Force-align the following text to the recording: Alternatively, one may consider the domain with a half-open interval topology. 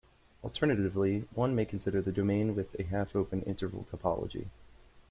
Alternatively, 0.43 1.25
one 1.35 1.53
may 1.53 1.63
consider 1.63 2.01
the 2.01 2.11
domain 2.11 2.55
with 2.55 2.75
a 2.79 2.83
half-open 2.85 3.43
interval 3.43 3.83
topology. 3.87 4.47